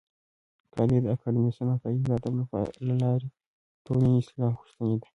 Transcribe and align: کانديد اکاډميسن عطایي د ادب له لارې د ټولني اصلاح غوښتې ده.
کانديد 0.73 1.03
اکاډميسن 1.13 1.67
عطایي 1.75 1.99
د 2.03 2.09
ادب 2.17 2.33
له 2.87 2.95
لارې 3.03 3.27
د 3.31 3.35
ټولني 3.85 4.11
اصلاح 4.21 4.53
غوښتې 4.59 4.87
ده. 5.01 5.07